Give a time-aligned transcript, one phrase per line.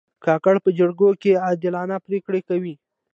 [0.25, 2.75] کاکړ په جرګو کې عادلانه پرېکړې کوي.